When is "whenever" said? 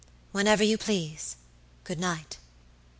0.31-0.63